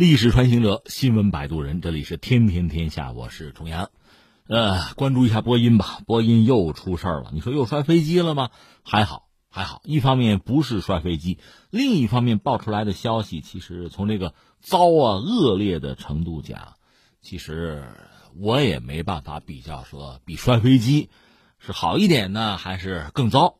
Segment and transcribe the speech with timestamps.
[0.00, 3.90] 历史穿行者，新闻摆渡人，这里是天天天下，我是重阳。
[4.48, 7.30] 呃，关注一下波音吧，波音又出事儿了。
[7.34, 8.48] 你说又摔飞机了吗？
[8.82, 9.82] 还好，还好。
[9.84, 14.32] 一方面不是摔飞机，另一方面爆出来的消息，其实从这个
[14.62, 16.76] 糟啊恶劣的程度讲，
[17.20, 17.86] 其实
[18.34, 21.10] 我也没办法比较说比摔飞机
[21.58, 23.59] 是好一点呢，还是更糟。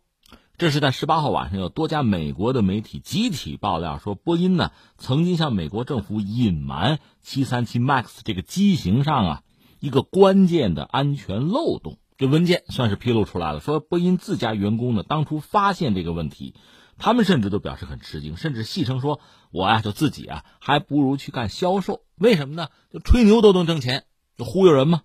[0.61, 9.43] 这是在十八号晚上，有多家美国的媒体集体爆料说，波音呢曾经向美国政府隐瞒737 MAX 这个机型上啊
[9.79, 11.97] 一个关键的安全漏洞。
[12.19, 16.55] 这文件算是披露出来了，说波音自家员工呢当初发现这个问题，
[16.98, 19.20] 他们甚至都表示很吃惊，甚至戏称说
[19.51, 22.69] ：“我呀就自己啊还不如去干销售，为什么呢？
[22.92, 24.05] 就吹牛都能挣钱，
[24.37, 25.01] 就忽悠人嘛。”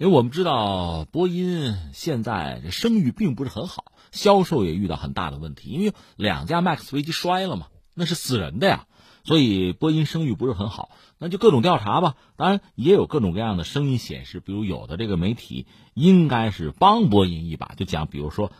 [0.00, 3.92] 因为我们知道波音现在这声誉并不是很好。
[4.12, 8.86] 销售也遇到很大的问题，因为两架 MAX 飞机摔了嘛，那是死人的呀，
[9.24, 10.88] 所以波音声誉不是很好。
[11.18, 18.52] 那就各种调查吧，当然也有各种各样的声音显示，比如有的这个媒体应该是帮波音一把，就讲比如说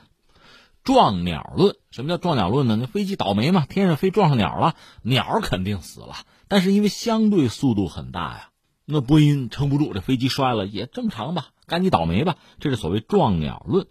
[0.84, 1.74] 撞鸟论。
[1.90, 2.76] 什么叫撞鸟论呢？
[2.78, 6.16] 那飞机倒霉嘛，天上飞撞上鸟了，鸟肯定死了，
[6.48, 8.49] 但是因为相对速度很大呀，
[8.90, 13.86] 那波音撑不住，这飞机摔了也正常吧，赶紧倒霉吧，这是所谓撞鸟论。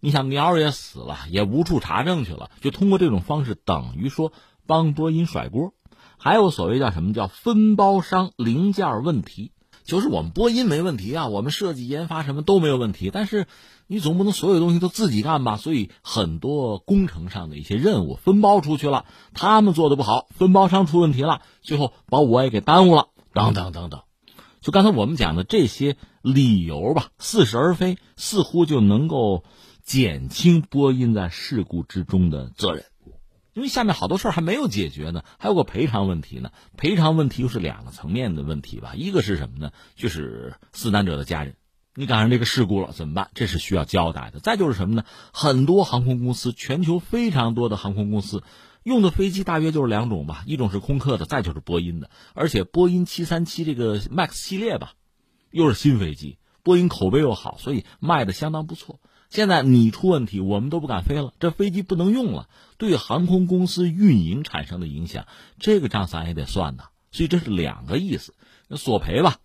[0.00, 4.32] 你想鸟也死了，也无处查证去了，就通过这种方式，等于说
[4.66, 5.72] 帮波音甩锅。
[6.18, 9.52] 还有所谓叫什么叫分包商零件问题，
[9.84, 13.46] 就是我们波音没问题啊，我们设计研发什么都没有问题，但是
[13.86, 15.56] 你总不能所有东西都自己干吧？
[15.56, 24.02] 所以很多工程上的一些任务分包出去了，他们做的不好，分包商出问题了，最后把我也给耽误了，等等等等。
[24.64, 29.44] 就刚才我们讲的这些理由吧，似是而非，似乎就能够。
[29.84, 32.86] 减轻波音在事故之中的责任，
[33.52, 36.52] 因为下面好多事儿还没有解决呢，还有个赔偿问题呢。
[36.78, 38.94] 赔偿问题又是两个层面的问题吧。
[38.96, 39.72] 一个是什么呢？
[39.94, 41.56] 就是死难者的家人，
[41.94, 43.30] 你赶上这个事故了怎么办？
[43.34, 44.40] 这是需要交代的。
[44.40, 45.04] 再就是什么呢？
[45.34, 48.42] 很多航空公司，全球非常多的航空公司
[48.84, 52.10] 用的飞机大约就是两种吧，一种是空客的，再就是波音的。
[52.34, 54.92] 而且波音七三七这个 MAX 系列吧，
[55.50, 59.00] 又是新飞机，波音口碑又好，所以卖的相当不错。
[59.30, 65.26] 现在你出问题，我们都不敢飞了，这飞机不能用了，对航空公司运营产生的影响，
[65.58, 66.84] 这个账咱也得算呐。
[67.10, 68.34] 所以这是两个意思。
[68.68, 69.38] 那索赔吧，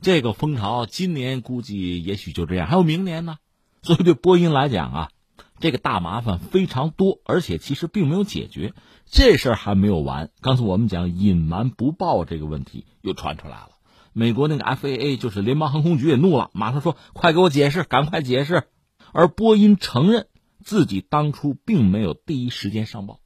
[0.00, 3.36] 这个风潮今年估计也许就这样，还有明年呢。
[3.82, 5.10] 所以对波音来讲啊，
[5.58, 8.74] 这个大麻烦非常多，而且其实并没有解决，
[9.06, 10.30] 这事儿还没有完。
[10.40, 13.70] 刚才我们讲隐瞒不报这个问题又传出来了，
[14.12, 18.64] 美国那个 FAA 就是联邦航空局也怒了，马上说快给我解释，赶快解释。
[19.12, 20.26] 而波音承认
[20.62, 23.20] 自己当初并没有第一时间上报，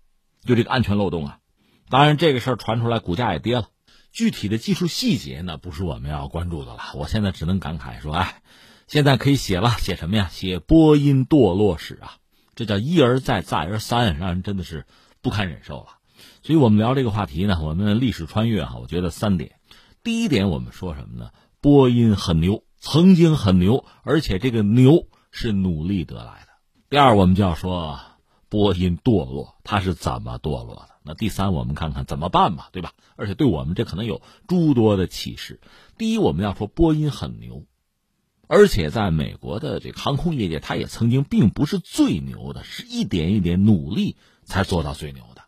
[0.44, 1.38] 就这个安全漏洞啊。
[1.88, 3.70] 当然，这个事儿传出来，股价也跌了。
[4.12, 6.80] 具体的技术细节呢，不是我们要关注的了。
[6.94, 8.42] 我现在只能感慨说，哎，
[8.86, 10.28] 现在可以写了，写什么呀？
[10.30, 12.18] 写波音堕落史啊！
[12.60, 14.84] 这叫一而再，再而三，让人真的是
[15.22, 15.87] 不堪忍受了。
[16.43, 19.53] 所以我们聊这个话题呢，我们历史穿越哈，我觉得三点。
[20.03, 21.31] 第一点，我们说什么呢？
[21.62, 25.06] 波音很牛，曾经很牛，而且这个牛。
[25.32, 26.48] 是努力得来的。
[26.88, 28.00] 第二，我们就要说
[28.48, 30.97] 波音堕落，它是怎么堕落的？
[31.04, 32.94] 那第三，我们看看怎么办吧，对吧？
[33.15, 35.60] 而且对我们这可能有诸多的启示。
[35.97, 37.65] 第一，我们要说波音很牛，
[38.53, 45.43] 而且在美国的这个航空业界，它也曾经并不是最牛的，是一点一点努力才做到最牛的。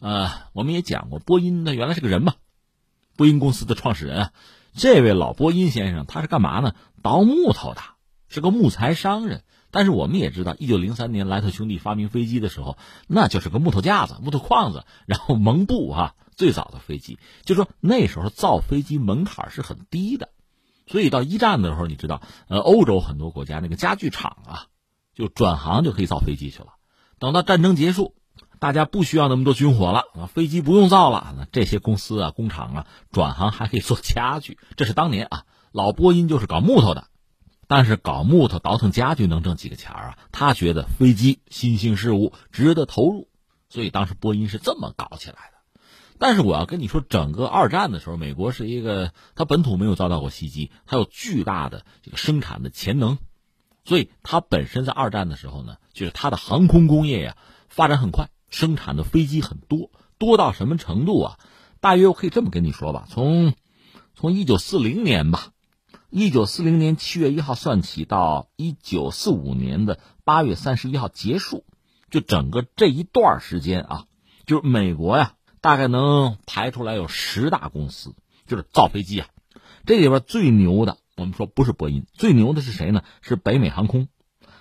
[0.00, 2.34] 呃，我们也讲过，波音那原来是个人嘛，
[3.16, 4.32] 波音公司的创始人啊，
[4.74, 6.74] 这位老波音先生，他是干嘛呢？
[7.02, 7.80] 倒木头的。
[8.28, 16.14] 是个木材商人，但是我们也知道，一九零三年莱特兄弟发明飞机的时候，那就是个木头架子、木头框子，然后蒙布啊。
[16.36, 20.28] 最早的飞机，就说那时候造飞机门槛是很低的，
[20.88, 24.66] 所以到一战的时候，你知道，呃，欧洲很多国家那个家具厂啊，
[25.14, 26.74] 就转行就可以造飞机去了。
[27.18, 28.14] 等到战争结束，
[28.58, 34.58] 大家不需要那么多军火了，飞机不用造了，那这些公司啊、工厂啊，转行还可以做家具。
[34.76, 37.08] 这是当年啊，老波音就是搞木头的。
[37.70, 40.18] 但是搞木头倒腾家具能挣几个钱啊？
[40.32, 43.28] 他觉得飞机新兴事物值得投入，
[43.68, 45.57] 所以当时波音是这么搞起来的。
[46.18, 53.18] 但是我要跟你说，整个二战的时候，美国是一个它本土没有遭到过袭击，它有巨大的这个生产的潜能，
[53.84, 57.36] 所以它本身在二战的时候呢，就是它的航空工业呀
[57.68, 61.38] 发展很快，生产的飞机很多，多到什么程度啊？
[61.80, 63.54] 大约我可以这么跟你说吧，从
[64.14, 65.52] 从一九四零年吧。
[66.10, 71.66] 一九四零年七月一号算起，到一九四五年的八月三十一号结束，
[72.10, 74.06] 就整个这一段时间啊，
[74.46, 78.14] 就是美国呀，大概能排出来有十大公司，
[78.46, 79.28] 就是造飞机啊。
[79.86, 83.02] 这里边最牛的，我们说不是波音，最牛的是谁呢？
[83.22, 84.08] 是北美航空。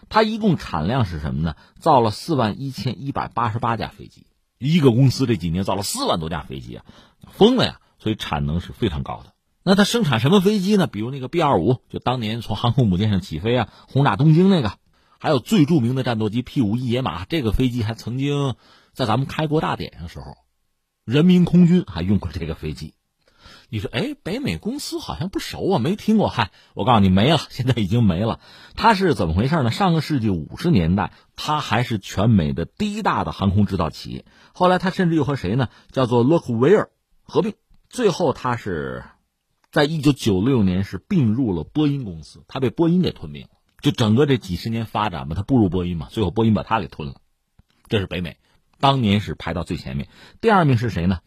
[0.09, 1.55] 它一共产量是什么呢？
[1.79, 4.25] 造了四万一千一百八十八架飞机，
[4.57, 6.85] 一个公司这几年造了四万多架飞机啊，
[7.29, 7.79] 疯了呀！
[7.99, 9.33] 所以产能是非常高的。
[9.63, 10.87] 那它生产什么飞机呢？
[10.87, 14.69] 比如那个 B 二五，就当年从航空母舰上起飞啊，轰炸东京那个；
[15.19, 18.55] 还有最著名的战斗机 P 五一野马，这个飞机还曾经
[18.93, 20.37] 在咱们开国大典的时候，
[21.07, 22.93] 人民空军还用过这个飞机。
[23.69, 26.27] 你说，哎，北美公司好像不熟啊，没听过。
[26.27, 28.41] 嗨，我告诉你，没了， 现在已经没了。
[28.75, 29.71] 它是怎么回事呢？
[29.71, 34.25] 上个世纪五十年代，它还是全美的第一大的航空制造企业。
[34.53, 35.69] 后来，它甚至又和谁呢？
[35.93, 36.89] 叫做洛克维尔
[37.23, 37.53] 合并。
[37.87, 39.05] 最后，它是
[39.71, 43.49] 在一九九六年是并入了波音公司，它被波音给吞并了。
[43.79, 47.21] 就整个这几十年发展吧，它不如波音嘛，最后波音把它给吞了。
[47.87, 48.35] 这是北美，
[48.79, 50.07] 当年是排到最前面。
[50.41, 51.19] 第二名是谁呢？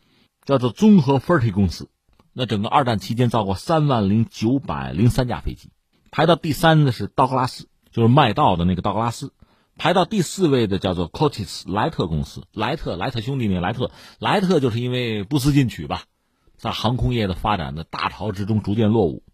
[0.44, 1.88] 叫做综合飞机公司。
[2.32, 5.70] 那整个二战期间造过三万零九百零三架飞机，
[6.12, 9.32] 排到第三的是道格拉斯，就是麦道的那个道格拉斯，
[9.76, 16.05] 排到第四位的叫做 Cotis 莱特公司，莱特莱特兄弟那莱特，莱特就是因为不思进取吧，
[16.56, 19.25] 在航空业的发展的大潮之中逐渐落伍，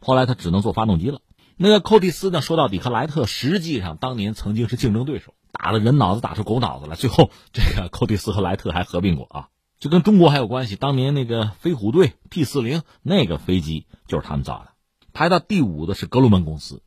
[0.00, 1.20] 后来他只能做发动机了。
[1.56, 9.48] 那个寇蒂斯呢，说到底和莱特实际上当年曾经是竞争对手，打了人脑子打出狗脑子来，最后这个寇蒂斯和莱特还合并过啊。
[9.78, 14.70] 就跟中国还有关系，当年那个飞虎队 P 四零那个飞机就是他们造的。
[15.12, 16.82] 排到第五的是格鲁门公司，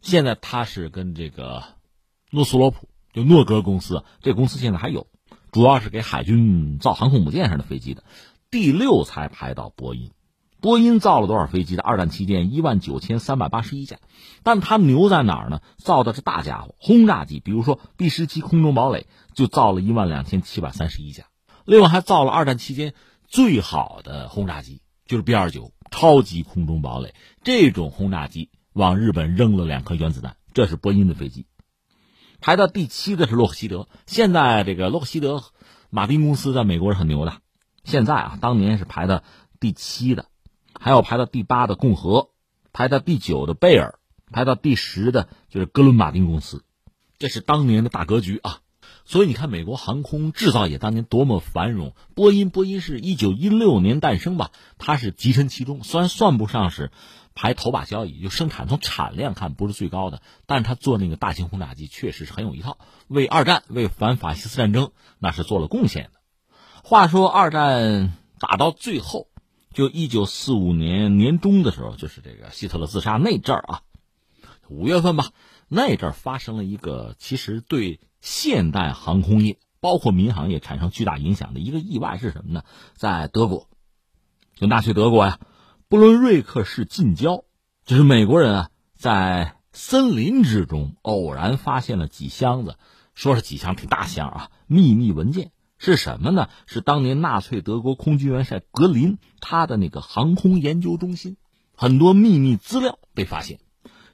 [0.00, 1.62] 现在他是跟这个
[2.30, 5.06] 诺斯罗普就诺格公司，这公司现在还有，
[5.52, 8.02] 主要是给海军造航空母舰上的飞机的。
[8.50, 10.10] 第六才排到波音，
[10.64, 11.82] 波音造了多少飞机的？
[11.82, 13.98] 二战期间一万九千三百八十一架，
[14.42, 15.60] 但它牛在哪儿呢？
[15.76, 21.24] 造的是大家伙，轰炸机，比如说 B 十七空中堡垒就造了一万两千七百三十一架。
[21.66, 22.94] 另外还造了二战期间
[23.28, 27.12] 最好的轰炸机，就是 B 二九超级空中堡垒。
[27.42, 31.44] 这种轰炸机往日本扔了两颗原子弹，这是波音的飞机。
[32.40, 35.42] 排到第七的是洛克希德，现在这个洛克希德
[35.90, 37.34] 马丁公司在美国是很牛的。
[37.84, 39.22] 现在啊，当年是排到
[39.60, 40.24] 第七的，
[40.84, 42.28] 还有排到第八的共和，
[42.74, 43.98] 排到第九的贝尔，
[44.30, 46.62] 排到第十的就是哥伦马丁公司。
[47.16, 48.58] 这是当年的大格局啊。
[49.06, 51.94] 所以你看，美国航空制造业当年多么繁荣。
[52.14, 55.82] 波音，波音是一九一六年诞生吧，它是跻身其中。
[55.84, 56.90] 虽然算不上是
[57.34, 62.76] 排头把交椅，就生产从产量看不是最高的，但是它做那个大型轰炸机确实是很有一套，
[63.08, 66.20] 为二战、为反法西斯战争那是做了贡献的。
[66.82, 69.28] 话说二战打到最后，
[69.74, 73.82] 就一九四五年年中的时候，就是这个希特勒自杀那阵儿啊，
[74.68, 75.32] 五月份吧，
[75.68, 78.00] 那阵儿发生了一个其实对。
[78.26, 82.62] 现代航空业包括民航业产生巨大影响的一个意外是什么呢？
[82.94, 83.68] 在德国，
[84.54, 85.38] 就纳粹德国呀，
[85.90, 87.44] 布伦瑞克市近郊，
[87.84, 92.78] 就是美国人啊，在森林之中偶然发现了几箱子，
[93.12, 96.48] 说是几箱挺大箱啊，秘密文件是什么呢？
[96.66, 101.36] 是当年纳粹德国空军元帅格林他的那个航空研究中心，
[101.76, 103.58] 很多秘密资料被发现，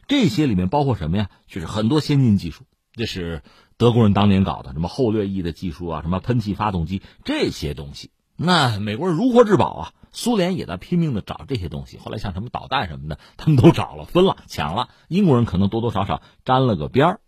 [0.08, 1.30] 这些里面包括什么呀？
[1.46, 3.42] 就是很多先进技术，这是。
[3.76, 9.92] 德国人当年搞的什么后掠翼的技术啊，什么喷气发动机这些东西，那美国人如获至宝啊！
[10.12, 11.96] 苏联也在拼命的找这些东西。
[11.96, 14.90] 后来像什么导弹什么的，他们都找了、分了、抢了。
[15.08, 17.20] 英国人可能多多少少沾了个边儿。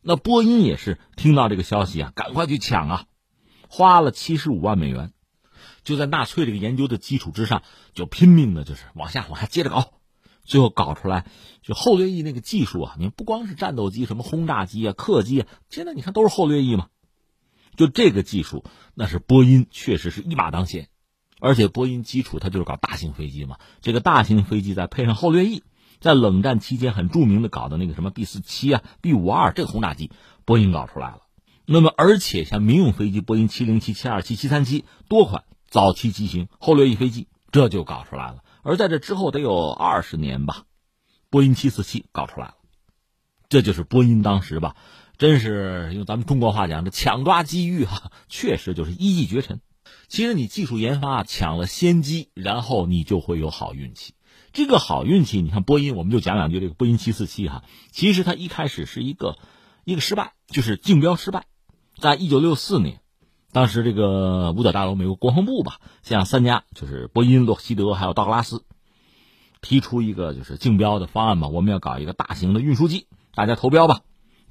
[0.00, 3.04] 那波音也是听到这个消息啊，赶快去抢啊，
[3.70, 5.12] 花了七十五万美元，
[5.84, 7.62] 就在纳粹这个研究的基础之上，
[7.94, 9.94] 就拼命的就是往下往下接着搞。
[10.42, 11.26] 最后搞出来，
[11.62, 16.88] 就后掠翼那个技术啊，你不光是战斗机，什么轰炸机啊、客机啊，现在你看都是后掠翼嘛。
[17.76, 20.88] 就这个技术，那是波音确实是一马当先，
[21.38, 23.58] 而且波音基础它就是搞大型飞机嘛。
[23.80, 25.62] 这个大型飞机再配上后掠翼，
[26.00, 30.10] 在冷战期间很著名的搞的那个什么 B 四七啊、B 五二这个轰炸机，
[30.44, 31.20] 波音搞出来了。
[31.72, 38.42] 那么而且像民用飞机，波音七零七、七二七、七三七多款早期机型后掠翼飞机，这就搞出来了。
[38.64, 40.64] 而在这之后得有二十年吧，
[41.30, 42.54] 波音七四七搞出来了，
[43.48, 44.74] 这就是波音当时吧，
[45.16, 49.60] 真是用咱们中国话讲，这抢抓机遇哈， 确实就是一骑绝尘。
[50.08, 54.14] 其实你技术研发抢了先机，然后你就会有好运气。
[54.52, 57.62] 这个好运气，你看波音，我们就讲两句这个波音七四七哈。
[57.92, 59.38] 其实它一开始是一个
[59.84, 61.46] 一个失败，就是竞标失败，
[62.00, 63.00] 在一九六四年。
[63.52, 68.64] 当时这个五角大楼，美国国防部吧，向三家就是波音、洛克希德还有道格拉斯
[69.60, 74.00] 提出一个就是竞标的方案吧，我们要搞一个大型的运输机，大家投标吧。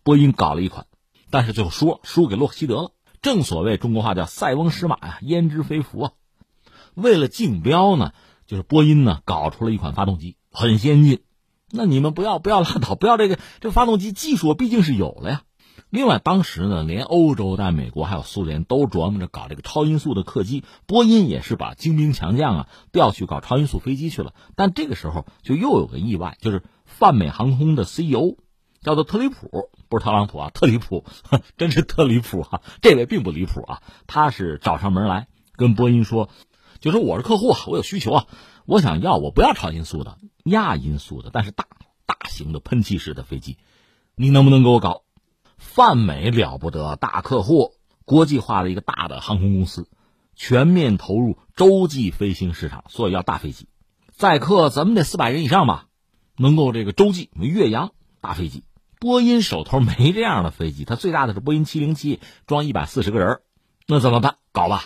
[0.03, 0.85] 波音搞了一款，
[1.29, 2.91] 但是最后输输给洛克希德了。
[3.21, 6.11] 正所谓中国话叫“塞翁失马呀，焉知非福啊”。
[6.93, 8.11] 为了竞标呢，
[8.45, 11.21] 就是波音呢搞出了一款发动机，很先进。
[11.71, 15.41] 那你们不要不要拉倒，不要这个这个发动机技术毕竟是有了呀。
[15.89, 24.33] 另外，当时呢，连欧洲、在美国还有苏联都琢磨着搞这个超音速的客机，波音也是把精兵强将啊调去搞超音速飞机去了。
[24.55, 28.37] 但这个时候就又有个意外，就是泛美航空的 CEO
[28.81, 31.03] 叫做特里普，不是特朗普啊，特里普，
[31.57, 32.61] 真是特离谱啊！
[32.81, 36.29] 这位并不离谱啊，他是找上门来跟波音说，
[36.79, 38.27] 就说我是客户啊，我有需求啊，
[38.65, 41.65] 我想要，我不要超音速的，亚音速的，但是大
[42.05, 43.57] 大型的喷气式的飞机，
[44.15, 45.03] 你能不能给我搞？
[45.59, 47.73] 泛美了不得，大客户，
[48.05, 49.87] 国际化的一个大的航空公司，
[50.35, 53.67] 全面投入洲际飞行市场，所以要大飞机，
[54.11, 55.87] 载客怎么得四百人以上吧，
[56.37, 58.63] 能够这个洲际越洋大飞机。
[58.99, 63.39] 波音手头没这样的飞机，它最大的是波音七零七，装一百四十个人，
[63.85, 64.37] 那怎么办？
[64.51, 64.85] 搞吧。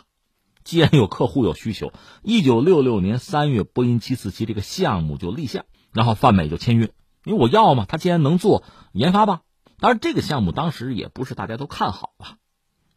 [0.64, 1.92] 既然有客户有需求，
[2.24, 6.92] 一九六六年三月，波音七四七这个项目就立项，然后泛美就签约，
[7.26, 9.42] 因为我要嘛，他既然能做，研发吧。
[9.84, 12.38] 当然，这个项目当时也不是大家都看好啊。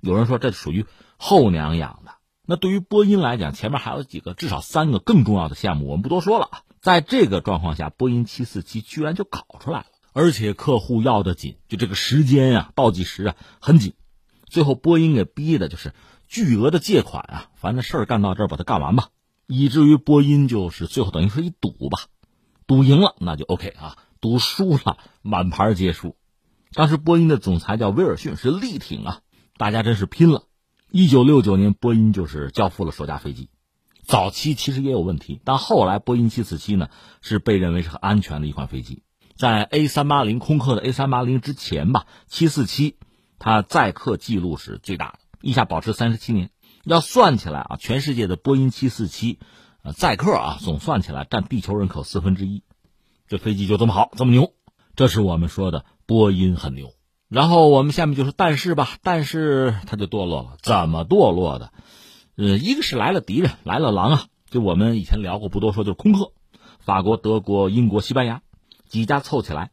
[0.00, 2.12] 有人说这属于后娘养的。
[2.46, 6.62] 那对于波音来讲，前面还有几个，至少三个更重要的项目，我们不多说了啊。
[6.80, 13.94] 在这个状况下，波音七四七居然就搞出来了，而且客户要的紧，就这个时间啊，倒计时啊很紧。
[14.44, 15.92] 最后，波音给逼的就是
[16.28, 19.08] 巨额的借款啊，反正事儿干到这儿，把它干完吧。
[19.48, 21.98] 以至于波音就是最后等于说一赌吧，
[22.68, 26.14] 赌赢了那就 OK 啊，赌输了满盘皆输。
[26.76, 29.20] 当时波音的总裁叫威尔逊，是力挺啊，
[29.56, 30.42] 大家真是拼了。
[30.90, 33.48] 一九六九年，波音就是交付了首架飞机。
[34.04, 36.90] 早期其实也有问题，但后来波音七四七呢
[37.22, 39.02] 是被认为是很安全的一款飞机。
[39.38, 42.96] 在 A 三八零空客的 A 三八零之前吧，七四七
[43.38, 46.50] 它载客记录是最大的，一下保持三十七年。
[46.84, 49.38] 要算起来啊，全世界的波音七四七，
[49.82, 52.64] 呃，载客啊，总算起来占地球人口四分之一。
[53.28, 54.52] 这飞机就这么好，这么牛，
[54.94, 55.86] 这是我们说的。
[56.06, 56.92] 波音很牛，
[57.28, 61.72] 然后我们下面就是但是吧，但是它就堕落了，怎么堕落的？
[62.36, 66.32] 呃，一个是来了敌人，来了狼啊，就我们以前聊过，不多说，就是空客，
[66.78, 68.42] 法国、德国、英国、西班牙
[68.88, 69.72] 几家凑起来，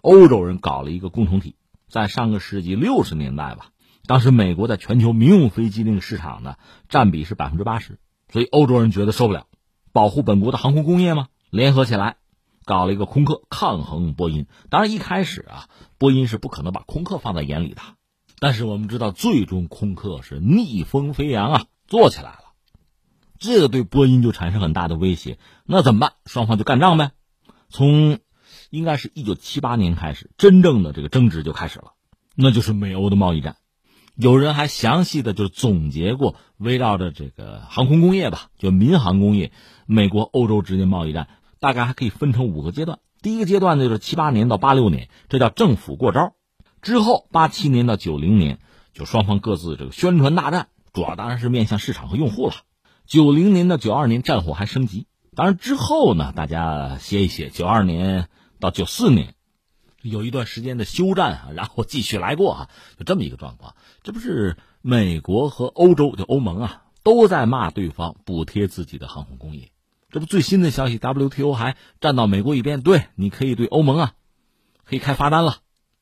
[0.00, 1.56] 欧洲人搞了一个共同体，
[1.88, 3.66] 在上个世纪六十年代吧，
[4.06, 6.56] 当时美国在全球民用飞机那个市场呢
[6.88, 7.98] 占比是百分之八十，
[8.32, 9.46] 所以欧洲人觉得受不了，
[9.92, 12.16] 保护本国的航空工业嘛，联合起来。
[12.64, 15.68] 搞了一个空客抗衡波音，当然一开始啊，
[15.98, 17.82] 波音是不可能把空客放在眼里的，
[18.38, 22.38] 但是我们知道，最终空客是逆风飞扬啊，做起来了，
[23.38, 25.38] 这个对波音就产生很大的威胁。
[25.66, 26.12] 那怎么办？
[26.24, 27.12] 双方就干仗呗。
[27.68, 28.18] 从
[28.70, 31.92] 应该是一九七八年开始，真正的这个争执就开始了，
[32.34, 33.56] 那就是美欧的贸易战。
[34.16, 39.52] 有人还详细的就总结过，围绕着这个航空工业吧，就民航工业，
[39.86, 41.28] 美国、欧洲之间贸易战。
[41.60, 42.98] 大概还可以分成五个阶段。
[43.22, 46.34] 第一个阶段呢，就是七八年到八六年，这叫政府过招；
[46.82, 48.58] 之后八七年到九零年，
[48.92, 52.54] 就双方各自这个宣传大战，主要当然是面向市场和用户了。
[53.06, 55.06] 九零年到九二年，战火还升级。
[55.34, 57.48] 当然之后呢，大家歇一歇。
[57.48, 58.28] 九二年
[58.60, 59.34] 到九四年，
[60.02, 63.74] 有一段时间的休战啊，然后继续来过啊，就这么一个状况。
[64.02, 69.70] 这不是美国和欧洲，就欧盟啊，都在骂对方补贴自己的航空工业。
[70.14, 74.12] 这不最新的消息，WTO 还站到美国一边，对，你可以对欧盟啊，
[74.84, 75.56] 可以开罚单了。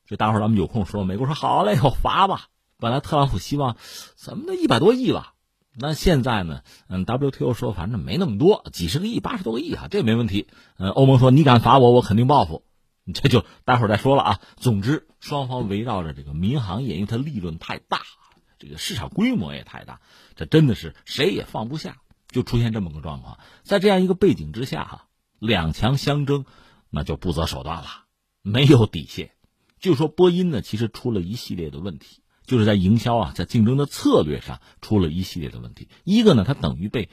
[0.07, 2.49] 所以大伙儿咱们有空说，美国说好嘞，我罚吧。
[2.77, 3.75] 本来特朗普希望
[4.15, 5.33] 怎么的一百多亿吧，
[5.75, 10.45] 那现在呢，嗯，WTO 说反正没那么多，几十个亿、八十多个亿啊，这没问题。
[10.77, 12.63] 嗯，欧盟说你敢罚我，我肯定报复。
[13.15, 14.39] 这就待会儿再说了啊。
[14.57, 18.01] 总之，双方围绕着这个民航业，因为它利润太大，
[18.59, 20.01] 这个市场规模也太大，
[20.35, 21.97] 这真的是谁也放不下。
[22.33, 25.07] 就出现这么个状况，在这样一个背景之下，哈，
[25.39, 26.43] 两强相争，
[26.89, 27.87] 那就不择手段了，
[28.41, 29.31] 没有底线。
[29.79, 35.87] 就说波音呢，其实出了一系列的问题，就是在营销啊，在竞争的策略上出了一系列的问题。
[36.03, 37.09] 一个呢，它等于被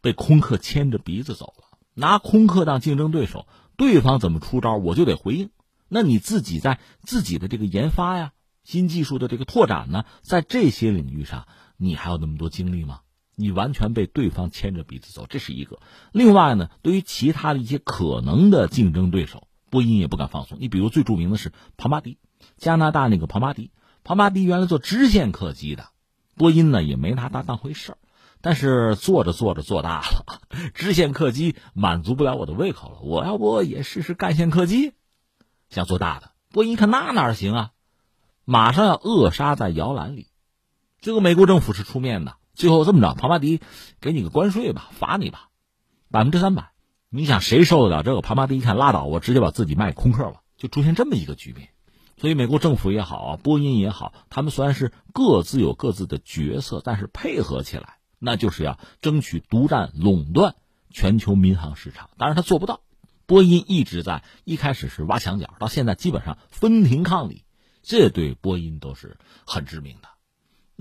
[0.00, 3.46] 被空客牵着鼻子走了，拿空客当竞争对手，
[3.76, 5.50] 对方怎么出招，我就得回应。
[5.88, 13.00] 那你自己在自己的这个研发呀、新技术的这个拓展呢，在这些领域上，你还有那么多精力吗？
[13.40, 15.80] 你完全被对方牵着鼻子走，这是一个。
[16.12, 20.58] 另外呢，对于其他的一些可能的竞争对手，波音也不敢放松。
[20.60, 22.18] 你比如最著名的是庞巴迪，
[22.56, 23.70] 加拿大那个庞巴迪，
[24.04, 25.88] 庞巴迪原来做支线客机的，
[26.36, 27.98] 波音呢也没拿它当回事儿。
[28.42, 30.40] 但是做着做着做大了，
[30.72, 34.92] 支线客机满足不了我的胃口了，我要不也试试干线客机，
[35.68, 36.30] 想做大的。
[36.50, 37.70] 波音一看那哪行啊，
[38.44, 40.28] 马上要扼杀在摇篮里。
[41.00, 42.36] 这个美国政府是出面的。
[42.60, 43.62] 最后这么着，庞巴迪
[44.02, 45.48] 给你个关税吧，罚你吧。
[46.10, 46.72] 百分之三百。
[47.08, 48.20] 你想谁受得了这个？
[48.20, 51.70] 庞巴迪一看拉倒，我直接把自己卖空客了，就出现这么一个局面。
[52.18, 60.54] 所以美国政府也好啊，波音也好，他们虽然是各自有各自的角色，但是配合起来，那就是要争取独占垄断
[60.90, 62.10] 全球民航市场。
[62.18, 62.82] 当然他做不到。
[63.24, 67.44] 波音一直在一开始是挖墙脚，到现在基本上分庭抗礼，
[67.82, 70.08] 这对波音都是很致命的。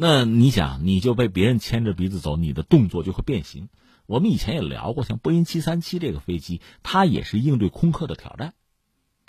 [0.01, 3.67] 那你想，你就被别人牵着鼻子走，你的动作就会变形。
[4.05, 8.53] 我们以前也聊过，像波音七三七这个飞机，它也是应对空客的挑战，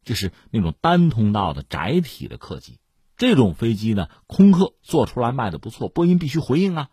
[0.04, 2.78] 就是那种单通道的窄体的客机。
[3.16, 6.90] 这种飞机呢，空客做出来卖的不错，波音必须回应啊。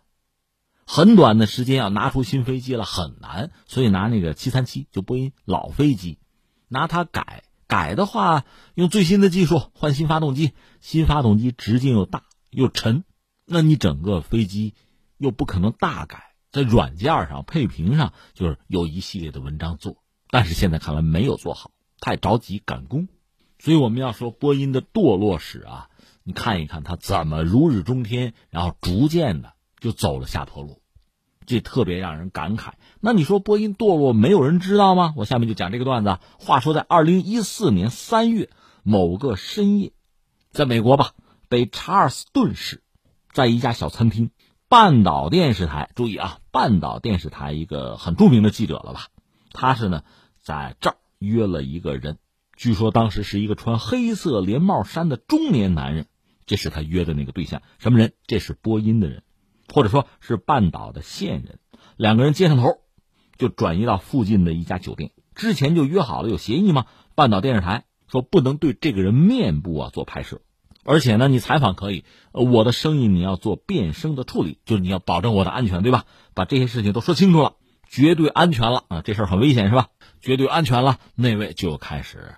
[0.88, 6.17] 很短的时间要拿出新飞机了很难，所以拿那个七三七就波音老飞机，
[6.67, 8.43] 拿它改改的话，
[8.74, 13.03] 用最新的技术换新发动机，新发动机直径又大又沉，
[13.48, 14.75] 那你整个飞机
[15.18, 23.08] 又不可能大改，在软件上配平上就是有一系列的文章做，但是现在看来没有做好，太着急赶工，
[23.58, 25.89] 所以我们要说波音的堕落史啊，
[26.24, 29.54] 你看一看它怎么如日中天，然后逐渐的。
[29.80, 30.82] 就走了下坡路，
[31.46, 32.72] 这特别让人感慨。
[33.00, 35.13] 那你说波音堕落，没有人知道吗？
[35.16, 36.18] 我下面就讲这个段子。
[36.39, 38.50] 话说在二零一四年三月
[38.82, 39.92] 某个深夜，
[40.50, 41.12] 在美国吧，
[41.48, 42.82] 北查尔斯顿市，
[43.38, 44.32] 在一家小餐厅，
[44.67, 49.10] 半岛电视台，注意啊，半岛电视台一个很著名的记者了吧？
[49.53, 50.01] 他是呢，
[50.39, 52.17] 在这儿约了一个人，
[52.56, 56.08] 据说当时是一个穿黑色连帽衫的中年男人，
[56.48, 57.62] 这是他约的那个对象。
[57.77, 58.13] 什么人？
[58.25, 59.22] 这是播音的人。
[59.72, 61.60] 或者说是半岛的线人，
[61.96, 62.79] 两个人接上头，
[63.38, 65.12] 就转移到附近的一家酒店。
[65.36, 66.88] 之前就约好了，有协议吗？
[67.13, 70.41] 半岛电视台说不能对这个人面部啊做拍摄，
[70.88, 76.06] 而且呢，你采访可以，我的生意你要做变声的处理，就是你要保证我的安全，对吧？
[76.34, 77.56] 把这些事情都说清楚了，
[77.89, 79.01] 绝对安全了啊！
[79.03, 79.89] 这事儿很危险是吧？
[80.22, 82.36] 绝对安全了，那位就开始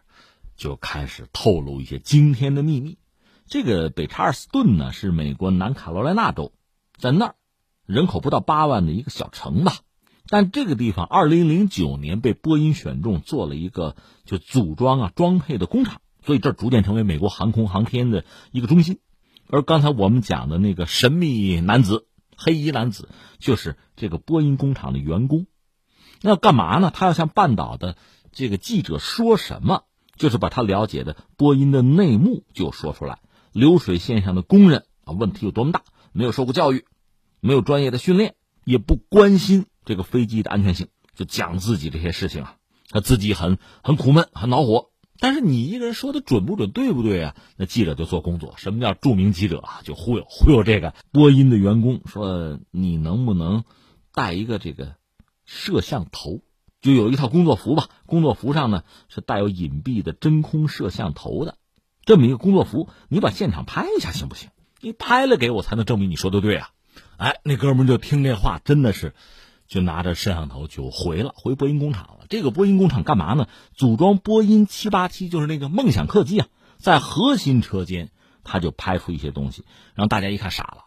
[0.58, 2.98] 就开始透露一些惊天的秘密。
[3.46, 6.52] 这个北查尔斯顿呢，是美国南卡罗来纳州。
[6.98, 7.36] 在那儿，
[7.86, 9.74] 人口不到八万的一个小城吧，
[10.28, 19.00] 但这个地方二零零九年被波音选中做了一个就组装啊装配的工厂，所以这逐渐成为美国航空航天的一个中心。
[19.50, 22.06] 而刚才我们讲的那个神秘男子、
[22.38, 25.48] 黑衣男子，就是这个波音工厂的员工。
[26.22, 26.92] 那要干嘛呢？
[26.94, 27.96] 他要向半岛的
[28.32, 29.86] 这个记者说什么？
[30.18, 33.20] 就是把他了解的波音的内幕就说出来。
[33.54, 35.84] 流水线上的工人啊，问题有多么大？
[36.12, 36.86] 没有受过教育，
[37.40, 42.58] 没有专业的训练，也不关心这个飞机的安全性，就讲自己这些事情啊，
[42.90, 44.89] 他自己很很苦闷，很恼火。
[45.20, 47.36] 但是你一个人说的准不准，对不对啊？
[47.58, 48.54] 那记者就做工作。
[48.58, 49.82] 什么叫著名记者啊？
[49.84, 53.64] 就忽悠忽悠这个播音的员工，说你能不能
[54.14, 54.96] 带一个这个
[55.46, 56.42] 摄像头？
[56.82, 61.58] 就有一套工作服吧，工作服上呢是带有隐蔽的真空摄像头的，
[62.06, 64.50] 这么一个工作服，你把现场拍一下行不行？
[64.80, 66.70] 你拍了给我，才能证明你说的对啊！
[67.18, 69.14] 哎，那哥们就听这话，真的是，
[69.70, 72.26] 就拿着摄像头就回了，回波音工厂了。
[72.28, 73.48] 这个波音工厂干嘛呢？
[73.74, 78.10] 组装波音七八七，就是那个梦想客机啊，在核心车间，
[78.44, 80.86] 他就拍出一些东西，让大家一看傻了。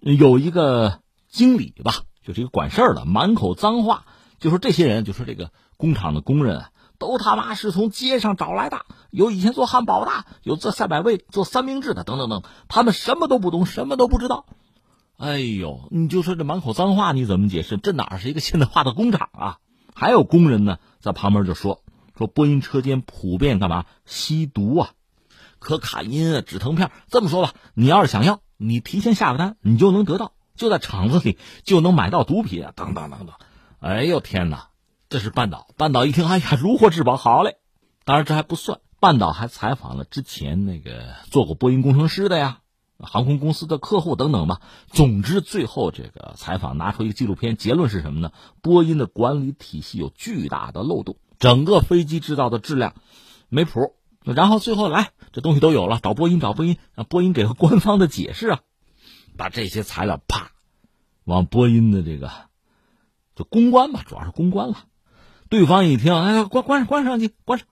[0.00, 1.92] 有一个经理吧，
[2.24, 4.06] 就是一个管事儿的，满口脏话，
[4.40, 6.70] 就说这些人，就说这个工厂的工人啊。
[6.98, 14.46] 都他妈是从街上找来的，有以前做汉堡的，有做赛百味、做三明治的，等等等，他们什么都不懂，什么都不知道。
[15.22, 17.76] 哎呦，你就说这满口脏话，你怎么解释？
[17.76, 19.58] 这哪是一个现代化的工厂啊？
[19.94, 21.84] 还有工人呢，在旁边就说
[22.18, 24.90] 说波音车间普遍干嘛吸毒啊，
[25.60, 26.90] 可卡因啊、止疼片。
[27.08, 33.36] 这么说吧，你要是想要，你提前下个单，你就能得到，就在厂子里就能买到毒品啊，等等等等。
[33.78, 34.70] 哎呦天哪！
[35.08, 37.58] 这是半岛，半岛一听，哎呀，如获至宝，好嘞！
[38.04, 42.58] 当然这还不算，半岛还采访了之前那个做过波音工程师的呀，
[43.02, 44.60] 航空公司的客户等等吧。
[44.88, 48.32] 总之，最后这个采访拿出一个纪录片，结论是什么呢？
[48.60, 52.94] 波音的管理体系有巨大的漏洞，整个飞机制造的质量
[53.48, 53.94] 没谱。
[54.24, 58.60] 然后最后来，这东西都有了，找波音，找波音，让波音给个官方的解释啊！
[59.36, 60.52] 把这些材料啪
[61.24, 62.30] 往波音的这个
[63.34, 64.76] 就公关吧，主要是公关了。
[65.48, 67.66] 对方一听，哎，关关，关上去，关上。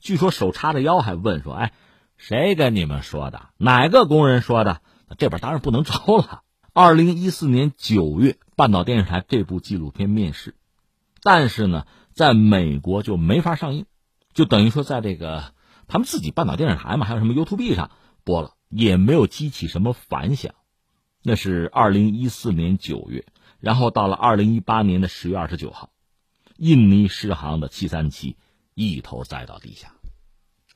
[0.00, 1.74] 据说手叉着腰还问说：“哎，
[2.20, 3.48] 谁跟你们说的？
[3.56, 4.82] 哪个工人说的？”
[5.16, 6.42] 这边当然不能招了。
[6.74, 10.54] 二零一四年九月，半岛电视台这部纪录片面世，
[11.22, 13.86] 但是呢，在美国就没法上映，
[14.34, 15.54] 就等于说在这个
[15.88, 17.90] 他们自己半岛电视台嘛，还有什么 YouTube 上
[18.22, 20.54] 播了，也没有激起什么反响。
[21.22, 23.24] 那是二零一四年九月，
[23.58, 25.90] 然后到了二零一八年的十月二十九号。
[26.56, 28.36] 印尼狮航的七三七
[28.74, 29.94] 一头栽到地下，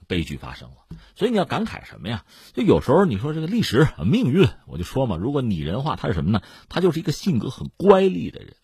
[0.07, 0.77] 悲剧发生了。
[1.17, 2.25] 所以你要感慨什么呀？
[2.53, 6.43] 就有时候你说这个历史命运，我就说嘛，如果拟人化，他是什么呢？
[6.69, 8.55] 他就是一个性格很乖戾的人，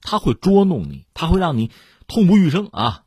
[0.00, 1.70] 他会捉弄你，他会让你
[2.06, 3.04] 痛不欲生啊。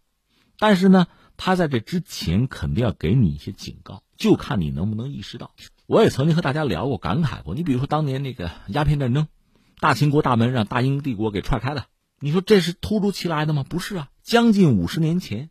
[0.59, 5.51] 但是呢，他在这之前肯定要给你一些警告，就看你能不能意识到。
[5.85, 7.55] 我也曾经和大家聊过，感慨过。
[7.55, 9.27] 你比如说当年那个鸦片战争，
[9.79, 11.85] 大清国大门让大英帝国给踹开了，
[12.19, 13.63] 你说这是突如其来的吗？
[13.63, 15.49] 不是啊，将近五十年前，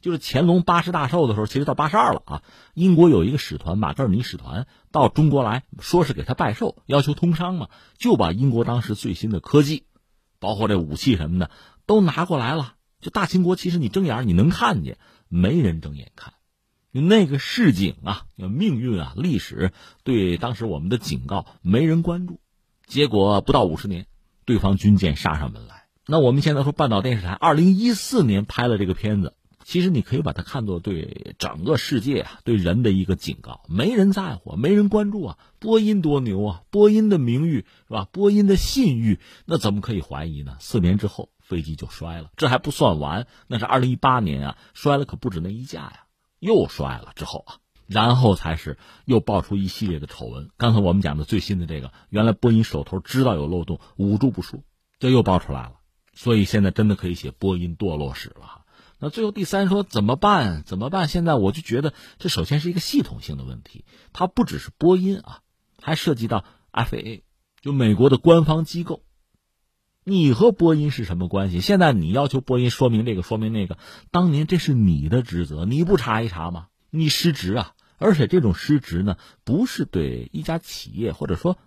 [0.00, 2.42] 就是乾隆八十大寿的时候，其实到八十二了啊。
[2.74, 9.84] 英国有一个使团，马格尔尼使团到中国来说是给他拜寿，要求通商嘛，就把英国当时最新的科技，
[10.38, 11.50] 包括这武器什么的
[11.86, 12.74] 都拿过来了。
[13.00, 16.34] 就大清国，其实你睁眼你能看见，没人睁眼看。
[16.92, 22.40] 那个市井啊，命运啊，历史对当时我们的警告没人关注，
[22.86, 24.06] 结果不到五十年，
[24.44, 25.84] 对方军舰杀上门来。
[26.06, 29.34] 那我们现在说半岛电视台二零一四年拍了这个片子，
[29.70, 33.62] 其实你可以把它看作对整个世界啊，对人的一个警告。
[33.68, 35.38] 没人在乎，没人关注啊。
[35.60, 38.08] 波音多牛啊，波音的名誉是吧？
[38.10, 40.56] 波音的信誉，那怎么可以怀疑呢？
[40.58, 46.06] 四年之后飞机就摔了，这还不算完，那是二零一八年啊，摔了可不止那一架呀。
[46.40, 50.50] 又摔了之后啊，然后才是又爆出一系列的丑闻。
[50.56, 54.64] 刚才我们讲的最新的这个，原来波音手头知道有漏洞，捂住不说，
[54.98, 55.74] 这又爆出来了。
[56.12, 58.59] 所以现在真的可以写波音堕落史了。
[59.00, 60.62] 那最后第三说怎么办？
[60.64, 61.08] 怎么办？
[61.08, 65.40] 现在我就觉得这首先是一个系统性的问题，它不只是波音啊，
[65.80, 67.22] 还涉及到 FAA，
[67.60, 69.02] 就美国的官方机构。
[70.04, 71.60] 你和波音是什么关系？
[71.60, 73.78] 现在你要求波音说明这个，说明那个，
[74.10, 76.68] 当年这是你的职责，你不查一查吗？
[76.90, 77.74] 你失职啊！
[77.98, 81.58] 而且这种失职呢，不是对一家企业，或者说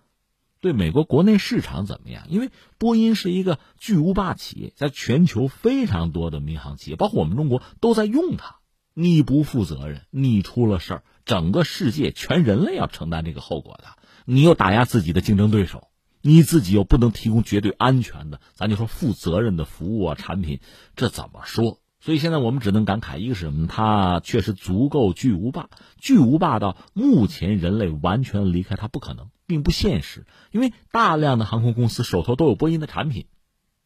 [0.64, 2.24] 对美国国内市场怎么样？
[2.30, 2.48] 因为
[2.78, 8.56] 波音是一个巨无霸企业，在全球非常多的民航企业，包括我们中国都在用它。
[8.94, 13.84] 你不负责任，你出了事儿，整个世界全人类要承担这个后果的。
[14.24, 15.88] 你又打压自己的竞争对手。
[16.22, 20.60] 你自己又不能提供绝对安全的，咱就说负责任的服务啊产品，
[20.96, 21.80] 这怎么说？
[22.00, 23.66] 所以现在我们只能感慨，一个是什么？
[23.66, 30.26] 它确实足够巨无霸，巨无霸到目前人类完全离开它不可能，并不现实。
[30.50, 33.26] 因为大量的航空公司手头都有波音的产品，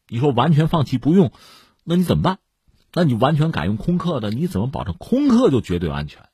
[0.07, 1.31] 你说完全放弃不用，
[1.83, 2.39] 那你怎么办？
[2.93, 6.29] 那你完全改用空客的，你怎么保证空客就绝对安全？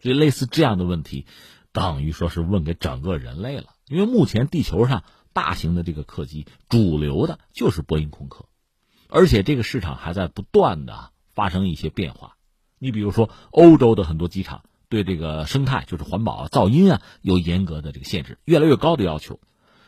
[0.00, 1.26] 所以类似这样的问题，
[1.72, 3.74] 等于说是问给整个人类了。
[3.86, 5.04] 因为目前地球上。
[5.34, 8.50] 大型的这个客机，主流的就是波音空客，
[9.08, 12.36] 而且这个市场还在不断的发生一些变化。
[12.78, 14.62] 你比如说，欧洲的很多机场
[14.92, 19.40] 对这个生态，就是环保、噪音啊，有严格的这个限制，越来越高的要求。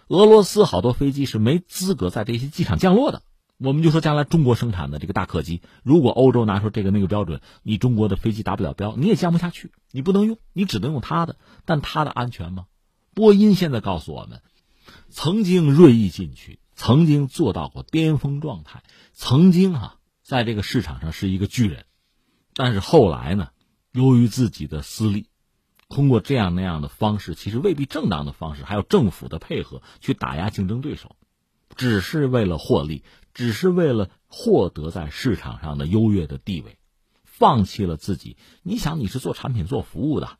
[0.08, 3.20] 俄罗斯好多飞机是没资格在这些机场降落的。
[3.58, 11.36] 我们就说，将来中国生产的这个大客机，如果欧洲拿出这个那个标准，你中国的飞机达不了标，你也降不下去，你不能用，你只能用它的。
[11.66, 12.64] 但它的安全吗？
[13.12, 14.40] 波音现在告诉我们。
[15.10, 21.84] 曾经锐意进取，曾经做到过巅峰状态，曾经啊，在这个市场上是一个巨人，
[22.54, 23.50] 但是后来呢，
[23.94, 25.28] 由于自己的私利，
[25.88, 31.14] 通过这样那样的方式，其实未必正当的方式，还有政府的配合去打压竞争对手，
[31.76, 36.76] 只是为了获利，只是为了获得在市场上的优越的地位，
[37.22, 38.36] 放弃了自己。
[38.64, 40.38] 你想，你是做产品、做服务的，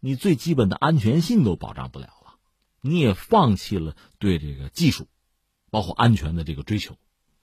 [0.00, 2.34] 你最基本的安全性都保障不了了。
[2.80, 5.06] 你也放弃了对这个技术，
[5.70, 6.96] 包括安全的这个追求，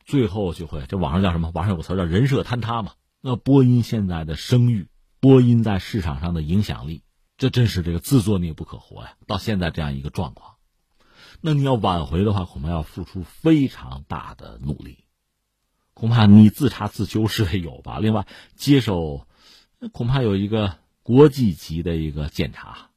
[0.03, 1.49] 最后就会这网上叫什么？
[1.53, 2.91] 网上有个词叫人设坍塌嘛。
[3.21, 4.87] 那波音现在的声誉，
[5.25, 7.01] 波音在市场上的影响力，
[7.35, 9.15] 这真是这个自作孽不可活呀！
[9.25, 10.57] 到现在这样一个状况，
[11.41, 15.05] 那你要挽回的话，恐怕要付出非常大的努力，
[15.95, 17.97] 恐怕你自查自纠是得有吧。
[17.97, 19.25] 另外，接受
[19.91, 22.91] 恐怕有一个国际级的一个检查，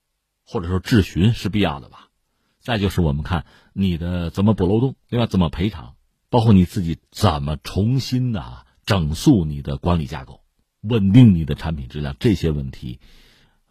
[0.45, 2.11] 或者说质询是必要的吧。
[2.61, 5.95] 再就是我们看你的怎么补漏洞，另外怎么赔偿，
[6.29, 10.43] 包括你自己怎么重新的整肃你的管理架构，
[10.83, 13.01] 稳定你的产品质量，这些问题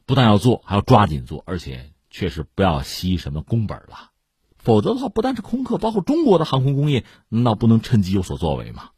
[0.05, 4.11] 不但要做，还要抓紧做，而且确实不要惜什么工本了，
[4.57, 8.89] 否则的话，不但是空客，包括中国的航空工业，那不能趁机有所作为吗？